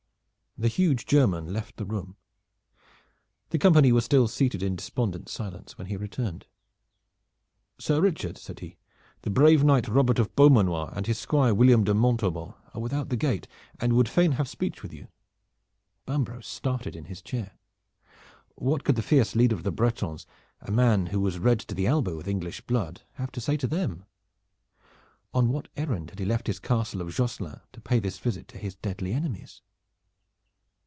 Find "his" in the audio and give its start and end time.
11.07-11.17, 17.05-17.21, 26.47-26.59, 28.57-28.75